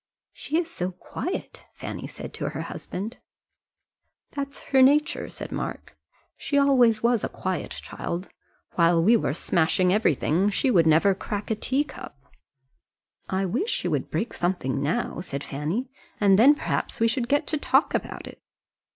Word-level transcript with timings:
"She 0.33 0.57
is 0.57 0.67
so 0.71 0.93
quiet," 0.93 1.63
Fanny 1.75 2.07
said 2.07 2.33
to 2.33 2.49
her 2.49 2.61
husband. 2.61 3.17
"That's 4.31 4.61
her 4.73 4.81
nature," 4.81 5.29
said 5.29 5.51
Mark. 5.51 5.95
"She 6.35 6.57
always 6.57 7.03
was 7.03 7.23
quiet 7.31 7.73
as 7.75 7.79
a 7.79 7.83
child. 7.83 8.27
While 8.71 9.03
we 9.03 9.15
were 9.15 9.35
smashing 9.35 9.93
everything, 9.93 10.49
she 10.49 10.71
would 10.71 10.87
never 10.87 11.13
crack 11.13 11.51
a 11.51 11.55
teacup." 11.55 12.17
"I 13.29 13.45
wish 13.45 13.69
she 13.69 13.87
would 13.87 14.09
break 14.09 14.33
something 14.33 14.81
now," 14.81 15.19
said 15.21 15.43
Fanny, 15.43 15.87
"and 16.19 16.39
then 16.39 16.55
perhaps 16.55 16.99
we 16.99 17.07
should 17.07 17.29
get 17.29 17.45
to 17.45 17.59
talk 17.59 17.93
about 17.93 18.25
it." 18.25 18.41